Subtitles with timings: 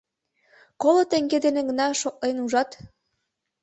[0.81, 2.69] —Коло теҥге дене гына шотлет ужат?